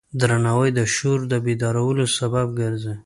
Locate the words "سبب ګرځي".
2.17-2.95